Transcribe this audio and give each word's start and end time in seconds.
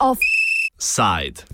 Offside. 0.00 1.44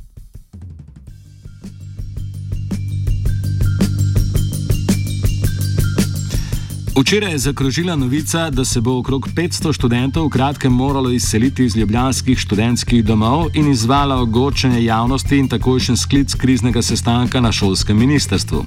Včeraj 6.96 7.32
je 7.32 7.38
zakrožila 7.38 7.96
novica, 7.96 8.50
da 8.50 8.64
se 8.64 8.80
bo 8.80 8.98
okrog 8.98 9.28
500 9.36 9.72
študentov 9.72 10.26
v 10.26 10.30
kratkem 10.30 10.72
moralo 10.72 11.10
izseliti 11.10 11.64
iz 11.64 11.76
ljubljanskih 11.76 12.38
študentskih 12.38 13.04
domov 13.04 13.46
in 13.54 13.70
izvala 13.70 14.20
ogočenje 14.20 14.84
javnosti 14.84 15.38
in 15.38 15.48
takojšen 15.48 15.96
sklic 15.96 16.34
kriznega 16.34 16.82
sestanka 16.82 17.40
na 17.40 17.52
šolskem 17.52 17.98
ministrstvu. 17.98 18.64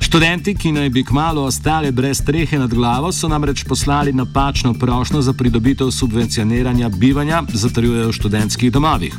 Študenti, 0.00 0.54
ki 0.54 0.72
naj 0.72 0.88
bi 0.90 1.04
kmalo 1.04 1.42
ostali 1.42 1.90
brez 1.92 2.22
strehe 2.22 2.58
nad 2.58 2.74
glavo, 2.74 3.12
so 3.12 3.28
namreč 3.28 3.64
poslali 3.64 4.12
napačno 4.12 4.74
prošlo 4.74 5.22
za 5.22 5.32
pridobitev 5.32 5.90
subvencioniranja 5.90 6.88
bivanja, 6.88 7.42
zatrjujejo 7.52 8.08
v 8.08 8.12
študentskih 8.12 8.72
domovih. 8.72 9.14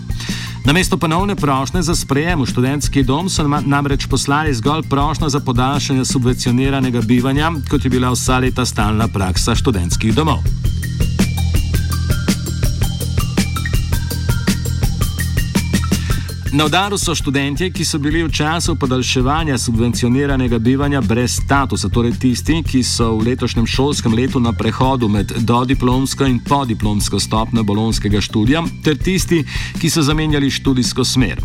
Namesto 0.66 0.98
ponovne 0.98 1.36
prošnje 1.36 1.82
za 1.82 1.96
sprejem 1.96 2.42
v 2.42 2.46
študentski 2.46 3.04
dom 3.04 3.30
so 3.30 3.48
namreč 3.48 4.06
poslali 4.06 4.54
zgolj 4.54 4.84
prošnjo 4.90 5.30
za 5.30 5.40
podaljšanje 5.40 6.06
subvencioniranega 6.06 7.02
bivanja, 7.02 7.52
kot 7.70 7.84
je 7.84 7.90
bila 7.90 8.12
vsa 8.14 8.38
leta 8.38 8.66
stalna 8.66 9.08
praksa 9.08 9.56
študentskih 9.56 10.14
domov. 10.16 10.71
Na 16.54 16.66
udaru 16.66 16.98
so 16.98 17.16
študentje, 17.16 17.70
ki 17.72 17.86
so 17.86 18.00
bili 18.00 18.24
v 18.24 18.32
času 18.32 18.76
podaljševanja 18.76 19.58
subvencioniranega 19.58 20.60
bivanja 20.60 21.02
brez 21.02 21.38
statusa, 21.40 21.88
torej 21.90 22.12
tisti, 22.20 22.58
ki 22.64 22.84
so 22.84 23.14
v 23.16 23.30
letošnjem 23.30 23.68
šolskem 23.68 24.14
letu 24.14 24.40
na 24.40 24.52
prehodu 24.52 25.08
med 25.08 25.32
dodiplomsko 25.48 26.28
in 26.28 26.42
podiplomsko 26.44 27.20
stopnjo 27.20 27.64
bolonskega 27.64 28.20
študija, 28.22 28.66
ter 28.84 29.00
tisti, 29.00 29.46
ki 29.80 29.90
so 29.90 30.04
zamenjali 30.04 30.52
študijsko 30.52 31.08
smer. 31.08 31.40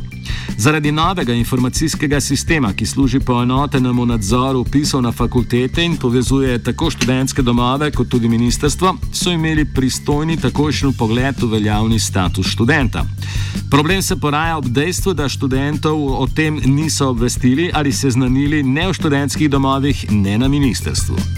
Zaradi 0.57 0.93
novega 0.93 1.33
informacijskega 1.33 2.21
sistema, 2.21 2.73
ki 2.73 2.87
služi 2.87 3.21
poenotenemu 3.21 4.07
nadzoru 4.07 4.61
upisov 4.61 5.03
na 5.03 5.13
fakultete 5.13 5.85
in 5.85 5.97
povezuje 5.97 6.59
tako 6.63 6.91
študentske 6.91 7.43
domove 7.43 7.91
kot 7.91 8.09
tudi 8.09 8.29
ministrstvo, 8.29 8.97
so 9.13 9.31
imeli 9.31 9.65
pristojni 9.65 10.37
takošen 10.37 10.93
pogled 10.93 11.43
v 11.43 11.51
veljavni 11.53 11.99
status 11.99 12.47
študenta. 12.47 13.05
Problem 13.71 14.03
se 14.03 14.17
poraja 14.17 14.57
ob 14.57 14.67
dejstvu, 14.67 15.15
da 15.15 15.29
študentov 15.29 16.07
o 16.23 16.27
tem 16.27 16.61
niso 16.65 17.09
obvestili 17.09 17.71
ali 17.75 17.93
seznanili 17.93 18.63
ne 18.63 18.89
v 18.89 18.93
študentskih 18.93 19.51
domovih, 19.51 20.07
ne 20.11 20.39
na 20.39 20.49
ministrstvu. 20.49 21.36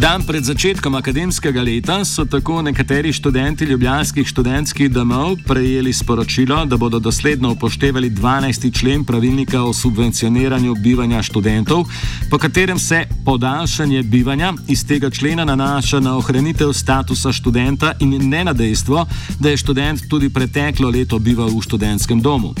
Dan 0.00 0.24
pred 0.24 0.40
začetkom 0.40 0.96
akademskega 0.96 1.60
leta 1.60 1.98
so 2.08 2.24
tako 2.24 2.62
nekateri 2.64 3.12
študenti 3.12 3.66
ljubljanskih 3.68 4.24
študentskih 4.26 4.88
domov 4.88 5.36
prejeli 5.44 5.92
sporočilo, 5.92 6.64
da 6.64 6.76
bodo 6.76 6.98
dosledno 6.98 7.50
upoštevali 7.52 8.10
12. 8.10 8.80
člen 8.80 9.04
pravilnika 9.04 9.60
o 9.62 9.72
subvencioniranju 9.72 10.74
bivanja 10.74 11.22
študentov, 11.22 11.84
po 12.30 12.38
katerem 12.38 12.78
se 12.78 13.04
podaljšanje 13.24 14.02
bivanja 14.02 14.54
iz 14.68 14.86
tega 14.86 15.10
člena 15.10 15.44
nanaša 15.44 16.00
na 16.00 16.16
ohranitev 16.16 16.72
statusa 16.72 17.32
študenta 17.32 17.92
in 18.00 18.28
ne 18.28 18.44
na 18.44 18.52
dejstvo, 18.52 19.06
da 19.38 19.50
je 19.50 19.56
študent 19.56 20.08
tudi 20.08 20.32
preteklo 20.32 20.88
leto 20.88 21.18
bival 21.18 21.52
v 21.52 21.60
študentskem 21.60 22.20
domu. 22.20 22.54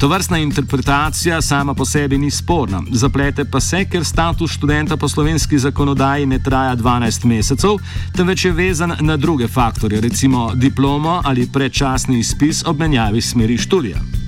To 0.00 0.08
vrstna 0.08 0.38
interpretacija 0.38 1.42
sama 1.42 1.74
po 1.74 1.84
sebi 1.84 2.18
ni 2.18 2.30
sporna, 2.30 2.82
zaplete 2.92 3.44
pa 3.44 3.60
se, 3.60 3.84
ker 3.84 4.04
status 4.04 4.50
študenta 4.50 4.96
po 4.96 5.08
slovenski 5.08 5.58
zakonodaji 5.58 6.26
ne 6.26 6.38
traja 6.42 6.73
12 6.76 7.24
mesecev, 7.24 7.78
temveč 8.16 8.44
je 8.44 8.52
vezan 8.52 8.96
na 9.00 9.16
druge 9.16 9.48
faktorje, 9.48 10.00
recimo 10.00 10.50
diplomo 10.54 11.20
ali 11.24 11.48
predčasni 11.52 12.18
izpis 12.18 12.64
ob 12.66 12.78
menjavi 12.78 13.20
smeri 13.20 13.58
študija. 13.58 14.23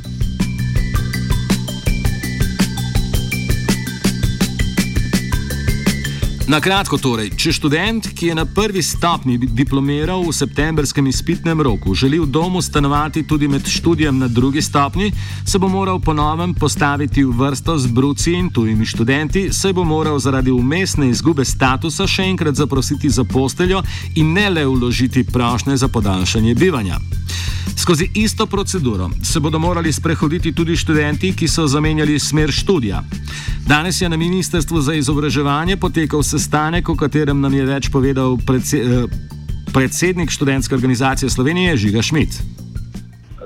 Na 6.46 6.60
kratko 6.62 6.94
torej, 7.02 7.32
če 7.34 7.50
študent, 7.56 8.06
ki 8.14 8.28
je 8.28 8.34
na 8.38 8.44
prvi 8.46 8.78
stopni 8.78 9.34
diplomiral 9.34 10.22
v 10.22 10.30
septembrskem 10.30 11.08
izpitnem 11.10 11.58
roku, 11.58 11.90
želi 11.90 12.20
v 12.22 12.28
domu 12.30 12.62
stanovati 12.62 13.24
tudi 13.26 13.48
med 13.50 13.66
študijem 13.66 14.14
na 14.18 14.28
drugi 14.30 14.62
stopni, 14.62 15.10
se 15.42 15.58
bo 15.58 15.66
moral 15.66 15.98
ponovem 15.98 16.54
postaviti 16.54 17.24
v 17.26 17.34
vrsto 17.34 17.74
z 17.78 17.90
bruci 17.90 18.36
in 18.38 18.52
tujimi 18.54 18.86
študenti, 18.86 19.48
saj 19.50 19.74
bo 19.74 19.82
moral 19.82 20.22
zaradi 20.22 20.54
umestne 20.54 21.10
izgube 21.10 21.42
statusa 21.42 22.06
še 22.06 22.30
enkrat 22.30 22.54
zaprositi 22.54 23.10
za 23.10 23.26
posteljo 23.26 23.82
in 24.14 24.30
ne 24.30 24.46
le 24.50 24.68
vložiti 24.70 25.26
prošnje 25.26 25.76
za 25.82 25.90
podaljšanje 25.90 26.54
bivanja. 26.54 27.02
Skozi 27.86 28.10
isto 28.14 28.47
proceduro 28.47 29.10
se 29.22 29.41
bodo 29.41 29.58
morali 29.58 29.92
sprehoditi 29.92 30.52
tudi 30.52 30.76
študenti, 30.76 31.30
ki 31.36 31.48
so 31.48 31.66
zamenjali 31.66 32.19
smer 32.19 32.50
študija. 32.50 33.02
Danes 33.69 34.00
je 34.00 34.08
na 34.08 34.16
Ministrstvu 34.16 34.80
za 34.80 34.94
izobraževanje 34.94 35.76
potekal 35.76 36.22
sestanek, 36.22 36.88
o 36.88 36.97
katerem 36.97 37.41
nam 37.41 37.54
je 37.54 37.66
več 37.66 37.91
povedal 37.94 38.34
eh, 38.34 39.06
predsednik 39.74 40.34
študentske 40.34 40.74
organizacije 40.74 41.30
Slovenije 41.30 41.76
Žiga 41.76 42.02
Šmit. 42.02 42.41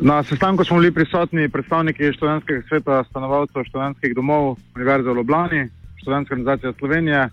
Na 0.01 0.23
sestanku 0.23 0.65
smo 0.65 0.81
bili 0.81 0.95
prisotni 0.95 1.49
predstavniki 1.49 2.13
študentskega 2.17 2.63
sveta, 2.69 3.05
stanovalcev 3.11 3.69
študentskih 3.69 4.17
domov 4.17 4.57
Univerze 4.77 5.11
v 5.11 5.17
Ljubljani, 5.21 5.69
študentska 6.01 6.35
organizacija 6.35 6.73
Slovenije, 6.79 7.29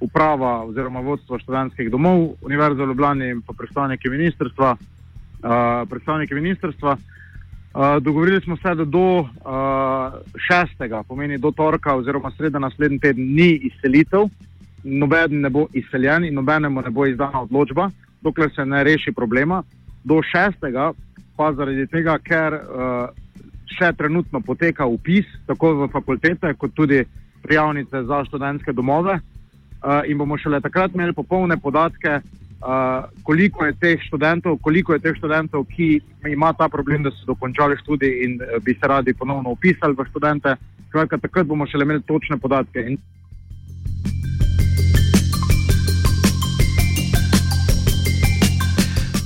uprava 0.00 0.62
oziroma 0.62 1.00
vodstvo 1.00 1.42
študentskih 1.42 1.90
domov 1.90 2.36
Univerze 2.46 2.84
v 2.86 2.94
Ljubljani 2.94 3.34
in 3.34 3.42
pa 3.42 3.50
predstavniki 3.58 4.14
ministrstva 4.14 4.76
predstavniki 5.88 6.34
ministrstva. 6.34 6.96
Uh, 7.74 8.02
dogovorili 8.02 8.40
smo 8.40 8.56
se, 8.56 8.74
da 8.74 8.84
do 8.84 9.18
uh, 9.18 9.28
šestega, 10.36 11.02
pomeni 11.02 11.38
do 11.38 11.50
torka 11.50 11.94
oziroma 11.94 12.30
sreda 12.36 12.58
naslednji 12.58 12.98
teden, 12.98 13.34
ni 13.34 13.50
izselitev, 13.50 14.28
noben 14.84 15.40
ne 15.40 15.50
bo 15.50 15.66
izseljen 15.72 16.24
in 16.24 16.34
nobenemu 16.34 16.82
ne 16.82 16.90
bo 16.90 17.06
izdana 17.06 17.40
odločba, 17.40 17.90
dokler 18.20 18.50
se 18.54 18.64
ne 18.64 18.84
reši 18.84 19.12
problema. 19.12 19.62
Do 20.04 20.20
šestega 20.22 20.92
pa 21.36 21.52
zaradi 21.52 21.86
tega, 21.86 22.18
ker 22.18 22.54
uh, 22.54 23.08
še 23.72 23.92
trenutno 23.96 24.40
poteka 24.40 24.86
upis 24.86 25.26
tako 25.46 25.72
v 25.80 25.88
fakultete, 25.92 26.52
kot 26.54 26.74
tudi 26.76 27.04
prijavnice 27.42 28.04
za 28.04 28.24
študentske 28.28 28.72
domove 28.72 29.16
uh, 29.16 30.02
in 30.06 30.18
bomo 30.18 30.36
šele 30.38 30.60
takrat 30.60 30.94
imeli 30.94 31.16
popolne 31.16 31.56
podatke, 31.56 32.20
uh, 32.62 33.04
koliko 33.22 33.64
je 33.64 33.74
teh 33.80 34.00
študentov, 34.06 34.58
koliko 34.62 34.94
je 34.94 35.02
teh 35.02 35.16
študentov, 35.18 35.64
ki 35.64 36.00
ima 36.30 36.52
ta 36.52 36.68
problem, 36.68 37.02
da 37.02 37.10
so 37.10 37.26
dokončali 37.26 37.76
študij 37.82 38.24
in 38.24 38.38
uh, 38.40 38.62
bi 38.62 38.74
se 38.74 38.88
radi 38.88 39.14
ponovno 39.14 39.50
upisali 39.50 39.94
v 39.98 40.06
študente. 40.10 40.56
Skratka, 40.88 41.18
takrat 41.18 41.46
bomo 41.46 41.66
šele 41.66 41.84
imeli 41.84 42.02
točne 42.02 42.38
podatke. 42.38 42.80
In 42.80 42.98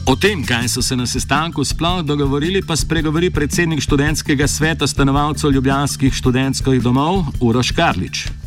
O 0.07 0.15
tem, 0.15 0.45
kaj 0.47 0.69
so 0.69 0.83
se 0.83 0.97
na 0.97 1.07
sestanku 1.07 1.65
sploh 1.65 2.03
dogovorili, 2.07 2.63
pa 2.63 2.77
spregovori 2.77 3.31
predsednik 3.31 3.81
študentskega 3.83 4.47
sveta 4.47 4.87
stanovalcev 4.87 5.51
Ljubljanskih 5.51 6.15
študentskih 6.15 6.83
domov 6.83 7.25
Uroš 7.43 7.75
Karlič. 7.75 8.46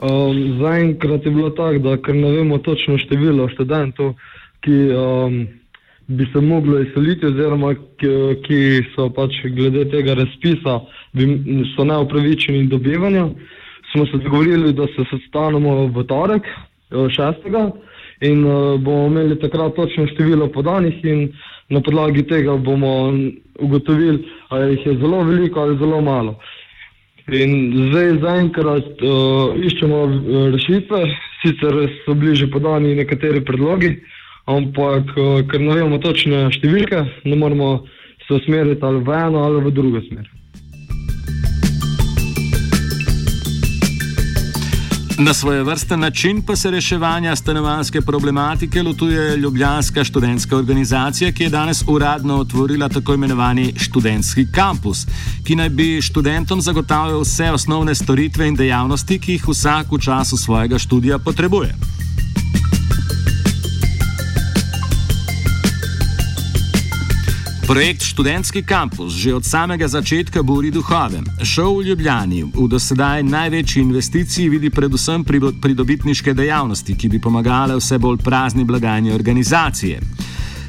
Um, 0.00 0.58
Zaenkrat 0.60 1.26
je 1.26 1.30
bilo 1.30 1.50
tako, 1.50 1.78
da 1.78 2.12
ne 2.12 2.30
vemo 2.30 2.58
točno 2.58 2.98
število 2.98 3.48
študentov, 3.48 4.14
ki 4.64 4.76
um, 4.96 5.46
bi 6.06 6.26
se 6.32 6.40
mogli 6.40 6.86
izseliti, 6.86 7.26
oziroma 7.26 7.74
ki, 7.74 8.12
ki 8.46 8.60
so 8.94 9.10
pač 9.12 9.42
glede 9.44 9.84
tega 9.90 10.14
razpisa, 10.14 10.78
bi, 11.12 11.26
so 11.74 11.84
neupravičeni 11.84 12.66
do 12.72 12.78
bivanja, 12.78 13.28
smo 13.92 14.06
se 14.06 14.22
dogovorili, 14.24 14.72
da 14.72 14.86
se 14.86 15.04
sestanemo 15.10 15.86
v 15.86 16.04
torek, 16.08 16.48
eh, 16.48 17.08
šestega, 17.16 17.70
in 18.20 18.44
uh, 18.44 18.80
bomo 18.80 19.06
imeli 19.06 19.38
takrat 19.40 19.76
točno 19.76 20.06
število 20.06 20.48
podanih, 20.48 21.04
in 21.04 21.28
na 21.68 21.80
podlagi 21.80 22.22
tega 22.26 22.56
bomo 22.56 23.12
ugotovili, 23.58 24.24
ali 24.48 24.72
jih 24.72 24.86
je 24.86 24.96
zelo 24.98 25.22
veliko 25.24 25.60
ali 25.60 25.78
zelo 25.78 26.00
malo. 26.00 26.38
In 27.28 27.52
zdaj 27.90 28.16
zaenkrat 28.24 29.02
uh, 29.04 29.52
iščemo 29.60 29.98
uh, 30.06 30.48
rešitve, 30.54 31.04
sicer 31.42 31.76
so 32.06 32.14
bili 32.14 32.34
že 32.34 32.48
podani 32.50 32.94
nekateri 32.96 33.44
predlogi, 33.44 33.92
ampak 34.48 35.14
uh, 35.16 35.40
ker 35.46 35.60
ne 35.60 35.76
vemo 35.76 36.00
točne 36.00 36.48
številke, 36.56 37.04
ne 37.28 37.36
moremo 37.36 37.70
se 38.26 38.40
usmeriti 38.40 38.84
ali 38.86 39.04
v 39.04 39.16
eno 39.26 39.44
ali 39.44 39.64
v 39.64 39.74
drugo 39.74 40.02
smer. 40.08 40.39
Na 45.22 45.34
svoje 45.34 45.62
vrste 45.62 45.96
način 45.96 46.42
pa 46.42 46.56
se 46.56 46.70
reševanja 46.70 47.36
stanovanske 47.36 48.00
problematike 48.00 48.82
lotuje 48.82 49.36
Ljubljanska 49.36 50.04
študentska 50.04 50.56
organizacija, 50.56 51.32
ki 51.32 51.42
je 51.42 51.48
danes 51.48 51.84
uradno 51.86 52.36
otvorila 52.36 52.88
tako 52.88 53.14
imenovani 53.14 53.74
študentski 53.76 54.46
kampus, 54.52 55.06
ki 55.44 55.56
naj 55.56 55.68
bi 55.68 56.02
študentom 56.02 56.60
zagotavljal 56.60 57.20
vse 57.20 57.50
osnovne 57.50 57.94
storitve 57.94 58.48
in 58.48 58.54
dejavnosti, 58.54 59.18
ki 59.18 59.32
jih 59.32 59.48
vsak 59.48 59.92
v 59.92 59.98
času 59.98 60.36
svojega 60.36 60.78
študija 60.78 61.18
potrebuje. 61.18 61.99
Projekt 67.70 68.02
Študentski 68.02 68.62
kampus 68.66 69.14
že 69.14 69.34
od 69.34 69.44
samega 69.46 69.86
začetka 69.88 70.42
buri 70.42 70.74
duhove. 70.74 71.22
Šov 71.46 71.78
v 71.78 71.84
Ljubljani 71.86 72.42
v 72.42 72.66
dosedaj 72.66 73.22
največji 73.22 73.82
investiciji 73.82 74.48
vidi 74.48 74.70
predvsem 74.74 75.22
pridobitniške 75.62 76.34
dejavnosti, 76.34 76.96
ki 76.98 77.08
bi 77.08 77.20
pomagale 77.22 77.76
vse 77.78 77.98
bolj 77.98 78.18
prazni 78.26 78.64
blagajni 78.64 79.14
organizacije. 79.14 80.00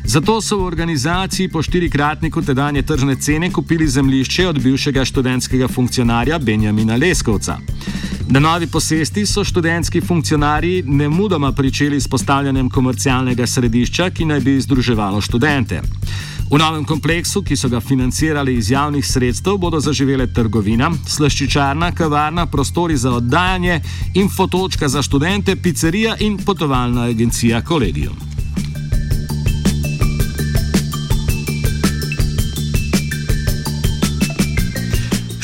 Zato 0.05 0.41
so 0.41 0.61
v 0.61 0.69
organizaciji 0.69 1.49
po 1.49 1.63
štirikratniku 1.65 2.41
tedanje 2.41 2.85
tržne 2.85 3.15
cene 3.15 3.49
kupili 3.49 3.87
zemljišče 3.87 4.47
od 4.47 4.61
bivšega 4.61 5.05
študentskega 5.05 5.67
funkcionarja 5.67 6.37
Benjamina 6.39 6.95
Leskovca. 7.01 7.57
Na 8.31 8.39
novi 8.39 8.67
posesti 8.67 9.25
so 9.25 9.43
študentski 9.43 10.01
funkcionarji 10.01 10.83
nemudoma 10.87 11.51
pričeli 11.51 12.01
s 12.01 12.07
postavljanjem 12.07 12.69
komercialnega 12.69 13.47
središča, 13.47 14.09
ki 14.09 14.25
naj 14.25 14.39
bi 14.39 14.61
združevalo 14.61 15.21
študente. 15.21 15.81
V 16.51 16.57
novem 16.57 16.85
kompleksu, 16.85 17.43
ki 17.43 17.55
so 17.55 17.67
ga 17.69 17.79
financirali 17.79 18.55
iz 18.55 18.71
javnih 18.71 19.07
sredstev, 19.07 19.57
bodo 19.57 19.79
zaživele 19.79 20.31
trgovina, 20.33 20.91
slaščičarna, 21.07 21.91
kavarna, 21.91 22.45
prostori 22.47 22.97
za 22.97 23.11
oddajanje, 23.19 23.81
infotočka 24.13 24.87
za 24.87 25.03
študente, 25.03 25.55
pizzerija 25.55 26.15
in 26.19 26.37
potovalna 26.37 27.11
agencija 27.11 27.61
Kolegium. 27.61 28.30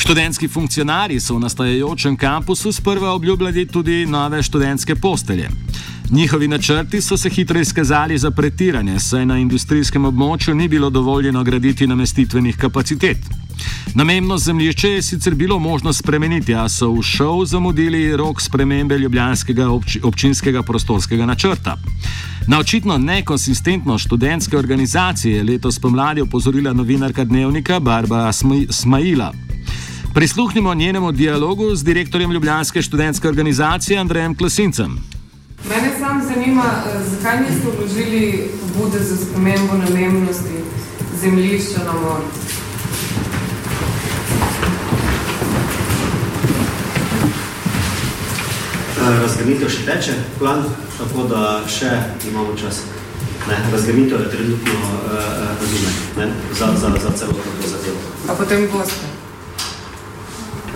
Študentski 0.08 0.48
funkcionarji 0.48 1.20
so 1.20 1.34
v 1.36 1.40
nastajajočem 1.40 2.14
kampusu 2.16 2.72
sprva 2.72 3.10
obljubljali 3.12 3.66
tudi 3.66 4.06
nove 4.06 4.42
študentske 4.42 4.94
postelje. 4.94 5.48
Njihovi 6.10 6.48
načrti 6.48 7.00
so 7.00 7.16
se 7.16 7.28
hitro 7.30 7.60
izkazali 7.60 8.18
za 8.18 8.30
pretirane, 8.30 9.00
saj 9.00 9.26
na 9.26 9.38
industrijskem 9.38 10.04
območju 10.04 10.54
ni 10.54 10.68
bilo 10.68 10.88
dovoljeno 10.90 11.44
graditi 11.44 11.86
namestitvenih 11.86 12.56
kapacitet. 12.56 13.18
Namembno 13.94 14.38
zemljišče 14.38 14.88
je 14.90 15.02
sicer 15.02 15.34
bilo 15.34 15.58
možno 15.58 15.92
spremeniti, 15.92 16.54
a 16.54 16.68
so 16.68 16.88
v 16.92 17.02
šov 17.02 17.44
zamudili 17.44 18.16
rok 18.16 18.40
spremembe 18.40 18.98
ljubljanskega 18.98 19.68
obč 19.68 19.98
občinskega 20.02 20.62
prostorskega 20.62 21.26
načrta. 21.26 21.76
Na 22.46 22.58
očitno 22.58 22.98
nekonsistentno 22.98 23.98
študentske 23.98 24.56
organizacije 24.56 25.36
je 25.36 25.44
letos 25.44 25.78
pomladi 25.78 26.20
opozorila 26.20 26.72
novinarka 26.72 27.24
dnevnika 27.24 27.80
Barbara 27.80 28.32
Smajila. 28.70 29.32
Prisluhnimo 30.18 30.74
njenemu 30.74 31.12
dialogu 31.12 31.74
z 31.74 31.84
direktorjem 31.84 32.32
Ljubljanske 32.32 32.82
študentske 32.82 33.28
organizacije 33.28 33.98
Andrejem 33.98 34.34
Klasincem. 34.36 34.98
Mene 35.68 35.90
samo 35.98 36.24
zanima, 36.34 36.64
eh, 36.64 37.04
zakaj 37.10 37.40
niste 37.40 37.68
vložili 37.78 38.50
pobude 38.60 38.98
za 38.98 39.16
spremembo 39.16 39.74
namennosti 39.74 40.56
zemljišča 41.20 41.78
na 41.86 41.92
morju? 41.92 42.28
Eh, 49.00 49.20
razgrnitev 49.20 49.68
še 49.68 49.84
teče, 49.86 50.14
plan, 50.38 50.64
tako 50.98 51.28
da 51.28 51.62
še 51.68 51.90
imamo 52.30 52.56
čas. 52.56 52.82
Ne, 53.48 53.70
razgrnitev 53.72 54.20
je 54.20 54.30
trenutno 54.30 54.72
uh, 54.72 55.12
razume 55.60 55.90
ne, 56.16 56.32
za, 56.58 56.66
za, 56.66 56.88
za 57.02 57.10
celotno 57.18 57.52
to 57.62 57.68
zadevo. 57.68 57.96
A 58.28 58.34
potem 58.34 58.68
boste? 58.72 59.27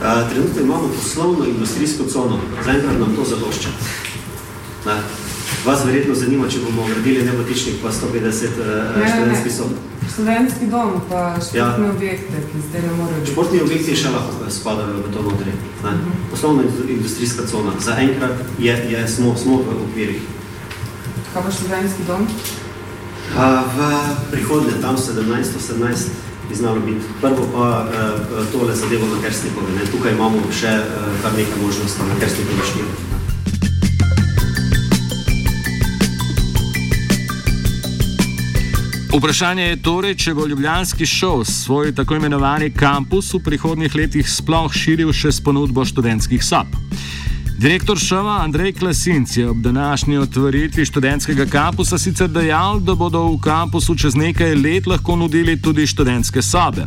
Trenutno 0.02 0.62
imamo 0.62 0.88
poslovno 0.96 1.44
industrijsko 1.44 2.04
cono, 2.04 2.38
zaenkrat 2.64 2.98
nam 2.98 3.16
to 3.16 3.24
zadošča. 3.24 3.68
Ne. 4.86 4.96
Vas 5.64 5.84
verjetno 5.84 6.14
zanima, 6.14 6.48
če 6.48 6.58
bomo 6.64 6.86
gradili 6.88 7.22
nebotičnik 7.24 7.74
pa 7.82 7.88
150 7.92 8.00
uh, 8.24 9.08
študentskih 9.14 9.52
sob. 9.54 9.68
Študentski 10.12 10.66
dom 10.66 10.96
pa 11.08 11.36
športni 11.38 11.86
ja. 11.86 11.90
objekte, 11.90 12.42
ki 12.52 12.62
zdaj 12.68 12.82
ne 12.82 12.94
morejo 12.96 13.20
biti. 13.20 13.32
Športni 13.32 13.60
objekti 13.62 13.94
še 13.96 14.10
lahko 14.10 14.50
spadajo 14.50 15.04
v 15.04 15.12
to 15.14 15.22
notri. 15.22 15.52
Uh 15.52 15.90
mhm. 15.90 15.98
-huh. 15.98 16.30
Poslovna 16.30 16.62
industrijska 16.88 17.46
cona. 17.46 17.72
Za 17.80 17.96
enkrat 17.98 18.34
je, 18.58 18.74
je, 18.90 19.08
smo, 19.08 19.36
smo 19.36 19.56
v 19.56 19.78
okvirih. 19.88 20.22
Kaj 21.34 21.42
pa 21.42 21.50
študentski 21.50 22.02
dom? 22.06 22.26
A, 23.36 23.64
v 23.76 23.78
prihodnje, 24.30 24.72
tam 24.80 24.96
17-18 24.96 26.31
bi 26.48 26.54
znalo 26.54 26.80
biti. 26.80 27.06
Prvo 27.20 27.48
pa 27.54 27.86
uh, 27.86 28.52
tole 28.52 28.74
zadevo 28.74 29.06
na 29.06 29.22
Kersnikove. 29.22 29.86
Tukaj 29.92 30.12
imamo 30.12 30.42
še 30.52 30.74
uh, 30.78 31.22
kar 31.22 31.32
nekaj 31.38 31.62
možnosti 31.62 32.08
na 32.08 32.20
Kersnikove 32.20 32.68
štiri. 32.70 33.12
Vprašanje 39.12 39.62
je 39.62 39.82
torej, 39.84 40.14
če 40.16 40.32
bo 40.34 40.46
Ljubljanski 40.48 41.06
šov 41.06 41.44
svoj 41.44 41.90
tako 41.94 42.16
imenovani 42.16 42.70
kampus 42.72 43.34
v 43.34 43.42
prihodnjih 43.44 43.94
letih 43.94 44.28
sploh 44.28 44.72
širil 44.72 45.12
še 45.12 45.34
s 45.36 45.44
ponudbo 45.44 45.84
študentskih 45.84 46.40
sob. 46.40 46.72
Direktor 47.62 47.98
šova 47.98 48.40
Andrej 48.42 48.72
Klasinc 48.72 49.36
je 49.36 49.50
ob 49.50 49.56
današnji 49.56 50.18
otvoritvi 50.18 50.84
študentskega 50.84 51.46
kampusa 51.46 51.98
sicer 51.98 52.28
dejal, 52.28 52.80
da 52.80 52.94
bodo 52.94 53.22
v 53.22 53.38
kampusu 53.40 53.94
čez 53.94 54.14
nekaj 54.14 54.54
let 54.54 54.86
lahko 54.86 55.16
nudili 55.16 55.62
tudi 55.62 55.86
študentske 55.86 56.42
sobe. 56.42 56.86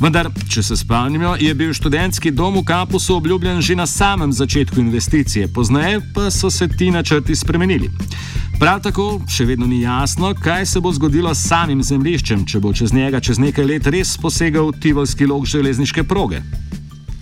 Vendar, 0.00 0.30
če 0.48 0.62
se 0.62 0.76
spomnimo, 0.76 1.34
je 1.40 1.54
bil 1.54 1.74
študentski 1.74 2.30
dom 2.30 2.56
v 2.56 2.64
kampusu 2.64 3.16
obljubljen 3.16 3.60
že 3.60 3.76
na 3.76 3.86
samem 3.86 4.32
začetku 4.32 4.80
investicije, 4.80 5.48
pozneje 5.52 6.00
pa 6.14 6.30
so 6.30 6.50
se 6.50 6.68
ti 6.68 6.90
načrti 6.90 7.36
spremenili. 7.36 7.90
Prav 8.58 8.80
tako 8.82 9.20
še 9.28 9.44
vedno 9.44 9.66
ni 9.66 9.82
jasno, 9.82 10.32
kaj 10.34 10.66
se 10.66 10.80
bo 10.80 10.92
zgodilo 10.92 11.34
s 11.34 11.44
samim 11.48 11.82
zemljiščem, 11.82 12.46
če 12.46 12.60
bo 12.60 12.72
čez 12.72 12.92
njega 12.92 13.20
čez 13.20 13.38
nekaj 13.38 13.64
let 13.64 13.86
res 13.86 14.16
posegal 14.16 14.72
tivolski 14.80 15.26
lok 15.26 15.44
železniške 15.44 16.08
proge. 16.08 16.40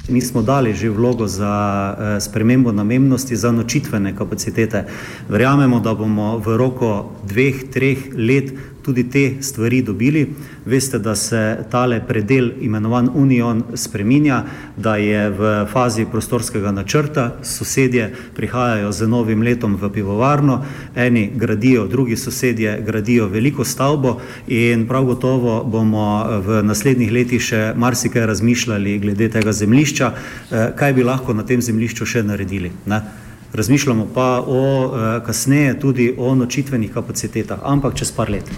Mi 0.09 0.21
smo 0.21 0.43
dali 0.43 0.75
že 0.75 0.91
vlogo 0.91 1.27
za 1.27 1.55
eh, 1.99 2.21
spremembo 2.21 2.73
namennosti 2.73 3.37
za 3.37 3.53
nočitvene 3.53 4.17
kapacitete. 4.17 4.85
Verjamemo, 5.29 5.81
da 5.81 5.95
bomo 5.95 6.39
v 6.39 6.56
roku 6.56 7.09
dveh, 7.25 7.71
treh 7.73 7.99
let 8.12 8.53
tudi 8.84 9.10
te 9.10 9.42
stvari 9.42 9.82
dobili. 9.82 10.26
Veste, 10.64 10.98
da 10.98 11.14
se 11.14 11.58
tale 11.70 12.00
predel 12.08 12.50
imenovan 12.60 13.08
Union 13.14 13.62
spreminja, 13.74 14.43
da 14.76 14.96
je 14.96 15.31
v 15.31 15.67
fazi 15.72 16.06
prostorskega 16.10 16.72
načrta, 16.72 17.36
sosedje 17.43 18.12
prihajajo 18.36 18.93
z 18.93 19.08
novim 19.08 19.43
letom 19.43 19.76
v 19.81 19.91
pivovarno, 19.93 20.60
eni 20.94 21.31
gradijo, 21.34 21.86
drugi 21.86 22.17
sosedje 22.17 22.81
gradijo 22.86 23.29
veliko 23.29 23.64
stavbo 23.64 24.20
in 24.46 24.86
prav 24.88 25.05
gotovo 25.05 25.64
bomo 25.64 26.24
v 26.46 26.62
naslednjih 26.62 27.12
letih 27.12 27.43
še 27.43 27.72
marsikaj 27.76 28.26
razmišljali 28.26 28.98
glede 28.98 29.29
tega 29.29 29.53
zemljišča, 29.53 30.12
eh, 30.50 30.72
kaj 30.76 30.93
bi 30.93 31.05
lahko 31.05 31.34
na 31.34 31.43
tem 31.43 31.62
zemljišču 31.62 32.06
še 32.06 32.22
naredili. 32.22 32.72
Ne? 32.86 33.23
Razmišljamo 33.55 34.08
pa 34.15 34.44
o 34.46 34.87
eh, 34.87 35.25
kasneje 35.27 35.81
tudi 35.81 36.15
o 36.19 36.34
nočitvenih 36.34 36.93
kapacitetah, 36.93 37.58
ampak 37.63 37.94
čez 37.94 38.13
par 38.13 38.31
let. 38.31 38.51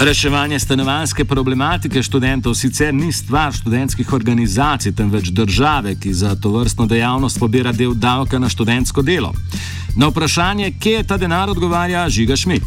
Reševanje 0.00 0.58
stanovanske 0.58 1.24
problematike 1.24 2.02
študentov 2.02 2.54
sicer 2.54 2.94
ni 2.94 3.12
stvar 3.12 3.52
študentskih 3.52 4.12
organizacij, 4.12 4.94
temveč 4.96 5.28
države, 5.28 5.94
ki 6.02 6.12
za 6.12 6.34
to 6.34 6.50
vrstno 6.56 6.86
dejavnost 6.86 7.38
pobira 7.40 7.72
del 7.72 7.92
davka 7.94 8.38
na 8.38 8.48
študentsko 8.48 9.02
delo. 9.02 9.34
Na 9.96 10.08
vprašanje, 10.08 10.72
kje 10.80 10.92
je 10.92 11.06
ta 11.06 11.16
denar, 11.16 11.50
odgovarja 11.50 12.08
Žiga 12.08 12.36
Šmit. 12.36 12.62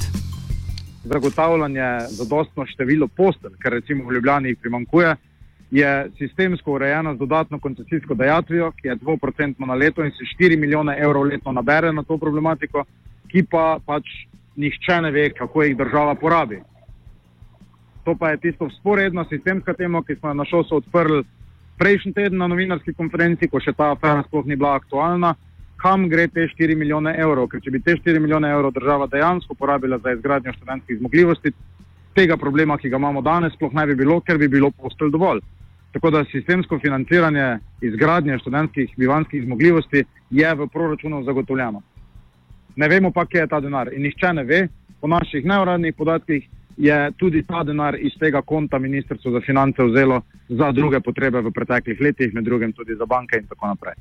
Zagotavljanje 1.04 2.00
zadostno 2.10 2.66
število 2.66 3.08
postelj, 3.08 3.58
kar 3.60 3.72
recimo 3.72 4.06
v 4.06 4.14
Ljubljani 4.14 4.56
primankuje, 4.56 5.16
je 5.74 6.10
sistemsko 6.18 6.72
urejeno 6.72 7.16
z 7.16 7.18
dodatno 7.18 7.60
koncesijsko 7.60 8.14
dejatvijo, 8.14 8.72
ki 8.72 8.88
je 8.88 8.96
2% 8.96 9.66
na 9.66 9.74
leto 9.74 10.04
in 10.06 10.12
se 10.12 10.44
4 10.44 10.60
milijone 10.60 10.98
evrov 11.00 11.24
letno 11.24 11.52
nabere 11.52 11.92
na 11.92 12.04
to 12.04 12.18
problematiko, 12.18 12.84
ki 13.28 13.44
pa 13.50 13.80
pač 13.86 14.06
nihče 14.56 15.02
ne 15.02 15.12
ve, 15.12 15.30
kako 15.34 15.64
jih 15.64 15.78
država 15.78 16.16
porabi. 16.16 16.62
To 18.06 18.16
pa 18.20 18.30
je 18.30 18.38
tisto 18.38 18.70
sporedno 18.70 19.26
sistemska 19.26 19.74
tema, 19.74 20.04
ki 20.04 20.16
smo 20.16 20.30
jo 20.30 20.34
na 20.34 20.46
šolstvu 20.46 20.78
odprli 20.78 21.24
prejšnji 21.78 22.14
teden 22.14 22.38
na 22.38 22.48
novinarski 22.48 22.94
konferenci, 22.94 23.50
ko 23.50 23.60
še 23.60 23.74
ta 23.74 23.90
afera 23.96 24.22
sploh 24.28 24.46
ni 24.46 24.56
bila 24.56 24.76
aktualna. 24.76 25.34
Kam 25.82 26.06
gre 26.10 26.28
te 26.28 26.46
4 26.54 26.78
milijone 26.78 27.16
evrov? 27.18 27.50
Ker 27.50 27.66
če 27.66 27.74
bi 27.74 27.82
te 27.82 27.98
4 27.98 28.22
milijone 28.22 28.52
evrov 28.54 28.76
država 28.78 29.10
dejansko 29.10 29.58
porabila 29.58 29.98
za 29.98 30.14
izgradnjo 30.14 30.54
študentskih 30.54 31.02
zmogljivosti, 31.02 31.52
tega 32.14 32.38
problema, 32.38 32.78
ki 32.78 32.94
ga 32.94 33.02
imamo 33.02 33.26
danes, 33.26 33.58
sploh 33.58 33.74
ne 33.74 33.88
bi 33.90 33.96
bilo, 33.96 34.22
ker 34.22 34.38
bi 34.38 34.48
bilo 34.48 34.70
postelj 34.70 35.10
dovolj. 35.18 35.42
Tako 35.94 36.10
da 36.10 36.26
sistemsko 36.26 36.80
financiranje 36.80 37.60
izgradnje 37.82 38.38
študentskih 38.38 38.94
bivanskih 38.98 39.44
zmogljivosti 39.44 40.04
je 40.30 40.56
v 40.56 40.68
proračunu 40.68 41.24
zagotovljeno. 41.24 41.82
Ne 42.76 42.88
vemo 42.88 43.12
pa, 43.12 43.26
kje 43.26 43.40
je 43.40 43.48
ta 43.48 43.60
denar 43.60 43.94
in 43.94 44.02
nihče 44.02 44.34
ne 44.34 44.44
ve, 44.44 44.68
po 45.02 45.08
naših 45.08 45.46
neuradnih 45.46 45.94
podatkih 45.98 46.50
je 46.78 47.12
tudi 47.18 47.44
ta 47.44 47.64
denar 47.64 47.96
iz 48.00 48.18
tega 48.20 48.42
konta 48.42 48.80
Ministrstvo 48.80 49.32
za 49.32 49.42
finance 49.46 49.84
vzelo 49.84 50.22
za 50.50 50.72
druge 50.72 51.00
potrebe 51.00 51.42
v 51.42 51.52
preteklih 51.52 52.02
letih, 52.02 52.34
med 52.34 52.44
drugim 52.44 52.74
tudi 52.74 52.96
za 52.96 53.06
banke 53.06 53.38
in 53.38 53.48
tako 53.48 53.68
naprej. 53.68 53.94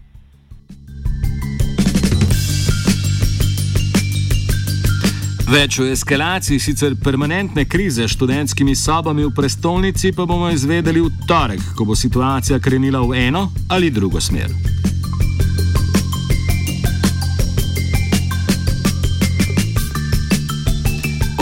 Več 5.53 5.77
o 5.83 5.85
eskalaciji 5.85 6.57
sicer 6.65 6.95
permanentne 6.97 7.67
krize 7.69 8.07
s 8.07 8.15
študentskimi 8.15 8.73
sobami 8.73 9.27
v 9.27 9.35
prestolnici 9.37 10.09
pa 10.17 10.25
bomo 10.25 10.49
izvedeli 10.49 11.03
v 11.05 11.11
torek, 11.29 11.61
ko 11.77 11.85
bo 11.85 11.93
situacija 11.93 12.57
krenila 12.57 13.03
v 13.05 13.29
eno 13.29 13.51
ali 13.69 13.91
drugo 13.93 14.21
smer. 14.21 14.49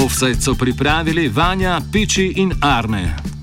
Offset 0.03 0.43
so 0.43 0.59
pripravili 0.59 1.29
Vanja, 1.29 1.79
Piči 1.93 2.33
in 2.43 2.51
Arne. 2.61 3.30